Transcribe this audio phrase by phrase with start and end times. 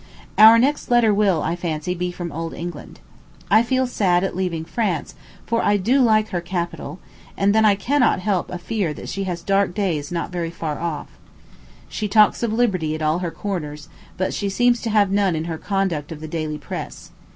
[0.35, 2.99] Our next letter will, I fancy, be from Old England.
[3.51, 5.13] I feel sad at leaving France,
[5.45, 6.99] for I do like her capital;
[7.37, 10.79] and then I cannot help a fear that she has dark days not very far
[10.79, 11.19] off.
[11.87, 15.43] She talks of liberty at all her corners, but she seems to have none in
[15.43, 17.11] her conduct of the daily press.